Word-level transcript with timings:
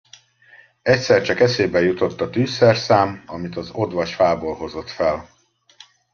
Egyszer 0.81 1.21
csak 1.23 1.39
eszébe 1.39 1.79
jutott 1.81 2.21
a 2.21 2.29
tűzszerszám, 2.29 3.23
amit 3.25 3.55
az 3.57 3.69
odvas 3.73 4.15
fából 4.15 4.55
hozott 4.55 4.89
fel. 4.89 5.29